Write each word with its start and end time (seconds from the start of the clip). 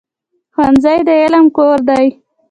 ښوونځی 0.53 0.99
د 1.07 1.09
علم 1.21 1.45
کور 1.57 1.77
دی. 1.89 2.05